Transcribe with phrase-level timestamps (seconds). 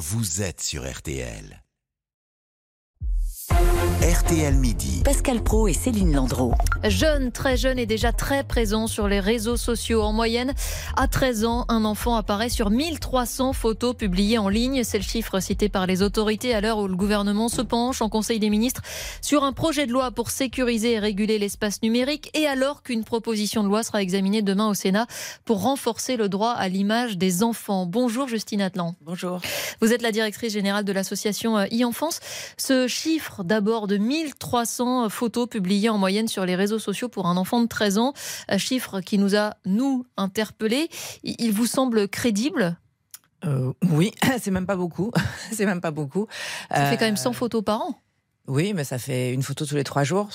[0.00, 1.62] vous êtes sur RTL.
[4.00, 5.02] RTL Midi.
[5.04, 6.54] Pascal Pro et Céline Landreau.
[6.84, 10.00] Jeune, très jeune et déjà très présent sur les réseaux sociaux.
[10.00, 10.54] En moyenne,
[10.96, 14.84] à 13 ans, un enfant apparaît sur 1300 photos publiées en ligne.
[14.84, 18.08] C'est le chiffre cité par les autorités à l'heure où le gouvernement se penche en
[18.08, 18.80] Conseil des ministres
[19.20, 23.62] sur un projet de loi pour sécuriser et réguler l'espace numérique et alors qu'une proposition
[23.62, 25.08] de loi sera examinée demain au Sénat
[25.44, 27.84] pour renforcer le droit à l'image des enfants.
[27.84, 28.94] Bonjour Justine Atlan.
[29.02, 29.42] Bonjour.
[29.82, 32.20] Vous êtes la directrice générale de l'association euh, e-enfance.
[32.56, 37.36] Ce chiffre d'abord de 1300 photos publiées en moyenne sur les réseaux sociaux pour un
[37.36, 38.14] enfant de 13 ans,
[38.48, 40.88] un chiffre qui nous a, nous, interpellés.
[41.24, 42.78] Il vous semble crédible?
[43.44, 45.10] Euh, Oui, c'est même pas beaucoup.
[45.52, 46.28] c'est même pas beaucoup.
[46.70, 47.98] Ça fait quand même 100 euh, photos par an?
[48.46, 50.28] Oui, mais ça fait une photo tous les trois jours,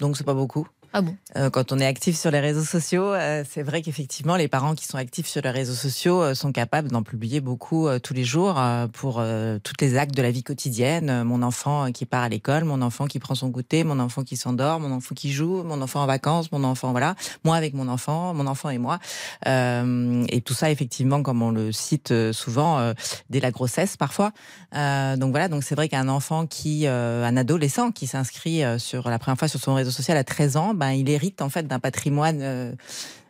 [0.00, 0.66] donc c'est pas beaucoup.
[0.92, 1.14] Ah bon?
[1.36, 4.74] Euh, Quand on est actif sur les réseaux sociaux, euh, c'est vrai qu'effectivement, les parents
[4.74, 8.24] qui sont actifs sur les réseaux sociaux euh, sont capables d'en publier beaucoup tous les
[8.24, 8.60] jours
[8.92, 9.22] pour
[9.62, 11.22] toutes les actes de la vie quotidienne.
[11.24, 14.36] Mon enfant qui part à l'école, mon enfant qui prend son goûter, mon enfant qui
[14.36, 17.14] s'endort, mon enfant qui joue, mon enfant en vacances, mon enfant, voilà.
[17.44, 18.98] Moi avec mon enfant, mon enfant et moi.
[19.46, 22.92] et tout ça, effectivement, comme on le cite souvent,
[23.30, 24.32] dès la grossesse parfois.
[24.72, 29.38] donc voilà, donc c'est vrai qu'un enfant qui, un adolescent qui s'inscrit sur la première
[29.38, 32.38] fois sur son réseau social à 13 ans, ben, il hérite en fait d'un patrimoine
[32.40, 32.72] euh,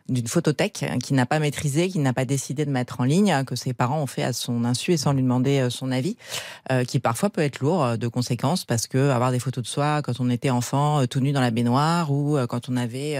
[0.07, 3.31] d'une photothèque hein, qu'il n'a pas maîtrisé, qu'il n'a pas décidé de mettre en ligne,
[3.31, 5.91] hein, que ses parents ont fait à son insu et sans lui demander euh, son
[5.91, 6.15] avis,
[6.71, 10.01] euh, qui parfois peut être lourd de conséquences parce que avoir des photos de soi
[10.03, 13.17] quand on était enfant tout nu dans la baignoire ou quand on avait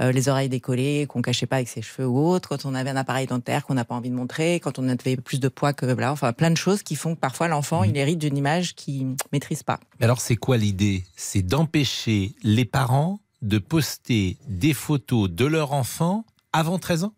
[0.00, 2.96] les oreilles décollées qu'on cachait pas avec ses cheveux ou autre, quand on avait un
[2.96, 5.86] appareil dentaire qu'on n'a pas envie de montrer, quand on avait plus de poids que
[5.86, 7.90] voilà, enfin plein de choses qui font que parfois l'enfant mmh.
[7.90, 9.80] il hérite d'une image qu'il maîtrise pas.
[10.00, 11.04] Alors c'est quoi l'idée?
[11.16, 17.12] C'est d'empêcher les parents de poster des photos de leur enfant avant 13 ans?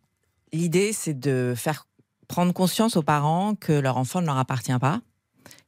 [0.53, 1.87] L'idée, c'est de faire
[2.29, 5.01] prendre conscience aux parents que leur enfant ne leur appartient pas.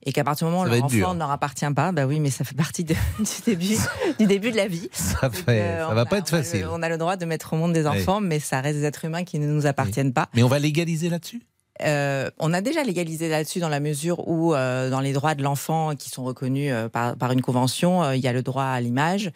[0.04, 2.30] Et qu'à partir du moment où leur enfant ne leur appartient pas, bah oui, mais
[2.30, 2.94] ça fait partie du,
[3.44, 3.76] début,
[4.18, 4.88] du début de la vie.
[4.92, 6.66] Ça, fait, ça va pas être facile.
[6.70, 9.04] on a le droit de mettre au monde des enfants, mais ça reste des êtres
[9.04, 10.28] humains qui ne nous appartiennent pas.
[10.34, 11.42] Mais on va légaliser là-dessus?
[11.82, 15.42] Euh, on a déjà légalisé là-dessus dans la mesure où, euh, dans les droits de
[15.42, 19.30] l'enfant qui sont reconnus euh, par, une convention, il y a le droit à l'image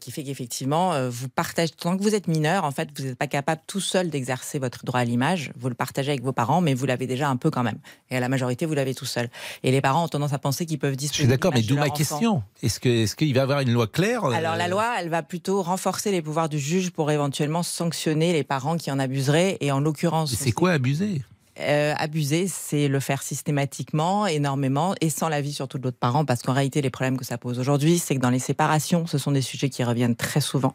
[0.00, 3.26] qui fait qu'effectivement, vous partagez, tant que vous êtes mineur, en fait, vous n'êtes pas
[3.26, 5.52] capable tout seul d'exercer votre droit à l'image.
[5.56, 7.78] Vous le partagez avec vos parents, mais vous l'avez déjà un peu quand même.
[8.10, 9.28] Et à la majorité, vous l'avez tout seul.
[9.62, 11.22] Et les parents ont tendance à penser qu'ils peuvent disposer.
[11.22, 12.42] Je suis d'accord, mais d'où ma question?
[12.62, 15.62] Est-ce qu'il est va y avoir une loi claire Alors, la loi, elle va plutôt
[15.62, 19.56] renforcer les pouvoirs du juge pour éventuellement sanctionner les parents qui en abuseraient.
[19.60, 20.34] Et en l'occurrence.
[20.34, 21.22] C'est quoi abuser?
[21.60, 26.42] Euh, abuser, c'est le faire systématiquement, énormément, et sans l'avis surtout de l'autre parent, parce
[26.42, 29.32] qu'en réalité, les problèmes que ça pose aujourd'hui, c'est que dans les séparations, ce sont
[29.32, 30.74] des sujets qui reviennent très souvent.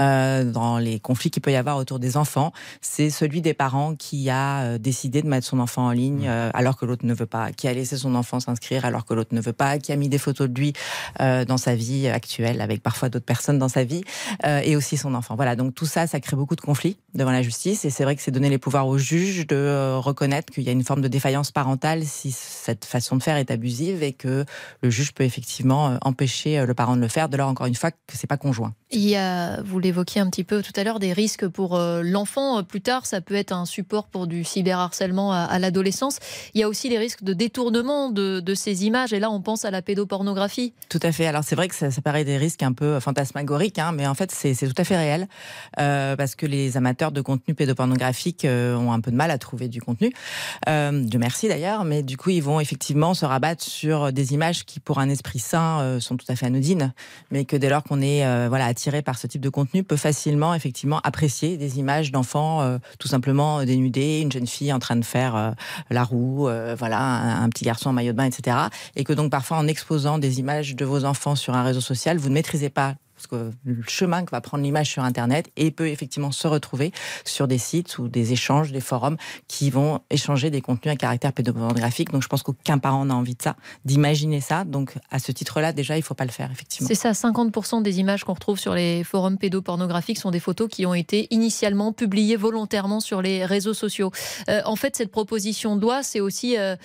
[0.00, 3.94] Euh, dans les conflits qu'il peut y avoir autour des enfants, c'est celui des parents
[3.94, 6.30] qui a euh, décidé de mettre son enfant en ligne mmh.
[6.30, 9.14] euh, alors que l'autre ne veut pas, qui a laissé son enfant s'inscrire alors que
[9.14, 10.72] l'autre ne veut pas, qui a mis des photos de lui
[11.18, 14.02] dans sa vie actuelle, avec parfois d'autres personnes dans sa vie,
[14.44, 15.34] et aussi son enfant.
[15.36, 18.16] Voilà, donc tout ça, ça crée beaucoup de conflits devant la justice, et c'est vrai
[18.16, 21.08] que c'est donner les pouvoirs aux juges de reconnaître qu'il y a une forme de
[21.08, 24.44] défaillance parentale si cette façon de faire est abusive et que
[24.82, 27.66] le juge peut effectivement euh, empêcher euh, le parent de le faire, de leur encore
[27.66, 28.74] une fois que c'est pas conjoint.
[28.90, 32.02] Il y a, vous l'évoquiez un petit peu tout à l'heure, des risques pour euh,
[32.02, 32.62] l'enfant.
[32.64, 36.18] Plus tard, ça peut être un support pour du cyberharcèlement à, à l'adolescence.
[36.54, 39.12] Il y a aussi les risques de détournement de, de, ces images.
[39.12, 40.72] Et là, on pense à la pédopornographie.
[40.88, 41.26] Tout à fait.
[41.26, 44.14] Alors c'est vrai que ça, ça, paraît des risques un peu fantasmagoriques, hein, mais en
[44.14, 45.28] fait c'est tout à fait réel
[45.78, 49.68] euh, parce que les amateurs de contenu pédopornographique ont un peu de mal à trouver
[49.68, 49.87] du contenu.
[50.68, 54.64] Euh, Dieu merci d'ailleurs, mais du coup, ils vont effectivement se rabattre sur des images
[54.64, 56.92] qui, pour un esprit sain, euh, sont tout à fait anodines,
[57.30, 59.96] mais que dès lors qu'on est euh, voilà attiré par ce type de contenu, peut
[59.96, 64.96] facilement effectivement apprécier des images d'enfants euh, tout simplement dénudés, une jeune fille en train
[64.96, 65.54] de faire
[65.90, 66.48] la roue,
[66.78, 68.56] voilà, un, un, petit garçon en maillot de bain, etc.
[68.96, 72.18] Et que donc parfois en exposant des images de vos enfants sur un réseau social,
[72.18, 75.72] vous ne maîtrisez pas parce que le chemin que va prendre l'image sur Internet et
[75.72, 76.92] peut effectivement se retrouver
[77.24, 79.16] sur des sites ou des échanges, des forums
[79.48, 82.12] qui vont échanger des contenus à caractère pédopornographique.
[82.12, 84.62] Donc je pense qu'aucun parent n'a envie de ça, d'imaginer ça.
[84.62, 86.86] Donc à ce titre-là, déjà, il ne faut pas le faire, effectivement.
[86.86, 90.86] C'est ça, 50% des images qu'on retrouve sur les forums pédopornographiques sont des photos qui
[90.86, 94.12] ont été initialement publiées volontairement sur les réseaux sociaux.
[94.48, 96.76] Euh, en fait, cette proposition de loi, c'est aussi euh,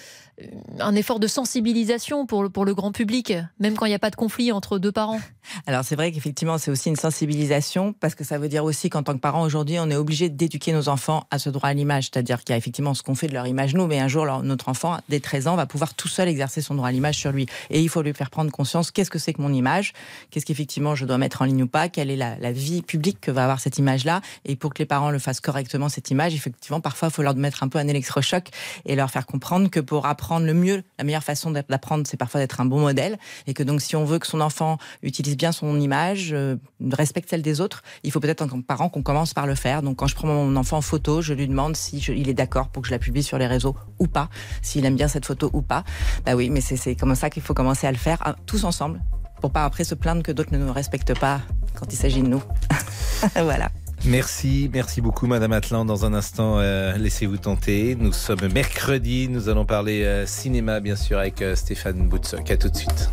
[0.79, 3.99] un effort de sensibilisation pour le, pour le grand public, même quand il n'y a
[3.99, 5.19] pas de conflit entre deux parents.
[5.67, 8.89] Alors c'est vrai que effectivement, c'est aussi une sensibilisation parce que ça veut dire aussi
[8.89, 11.73] qu'en tant que parent aujourd'hui, on est obligé d'éduquer nos enfants à ce droit à
[11.73, 12.05] l'image.
[12.05, 14.25] C'est-à-dire qu'il y a effectivement ce qu'on fait de leur image nous, mais un jour,
[14.41, 17.33] notre enfant, dès 13 ans, va pouvoir tout seul exercer son droit à l'image sur
[17.33, 17.45] lui.
[17.69, 19.91] Et il faut lui faire prendre conscience qu'est-ce que c'est que mon image,
[20.31, 23.19] qu'est-ce qu'effectivement je dois mettre en ligne ou pas, quelle est la, la vie publique
[23.19, 24.21] que va avoir cette image-là?
[24.45, 27.35] Et pour que les parents le fassent correctement, cette image, effectivement, parfois, il faut leur
[27.35, 28.47] mettre un peu un électrochoc
[28.85, 32.39] et leur faire comprendre que pour apprendre le mieux, la meilleure façon d'apprendre, c'est parfois
[32.39, 33.17] d'être un bon modèle.
[33.45, 36.55] Et que donc, si on veut que son enfant utilise bien son image, euh,
[36.91, 39.55] respecte celle des autres, il faut peut-être en tant que parent qu'on commence par le
[39.55, 39.81] faire.
[39.81, 42.69] Donc, quand je prends mon enfant en photo, je lui demande si il est d'accord
[42.69, 44.29] pour que je la publie sur les réseaux ou pas,
[44.61, 45.83] s'il aime bien cette photo ou pas.
[46.25, 49.01] Bah oui, mais c'est comme ça qu'il faut commencer à le faire, hein, tous ensemble,
[49.41, 51.41] pour pas après se plaindre que d'autres ne nous respectent pas
[51.75, 52.43] quand il s'agit de nous.
[53.35, 53.69] voilà.
[54.05, 55.85] Merci, merci beaucoup Madame Atlan.
[55.85, 57.95] Dans un instant, euh, laissez-vous tenter.
[57.97, 62.51] Nous sommes mercredi, nous allons parler euh, cinéma bien sûr avec euh, Stéphane Boutsok.
[62.51, 63.09] À tout de suite.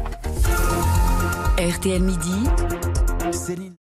[1.58, 2.80] RTL Midi.
[3.32, 3.80] Céline.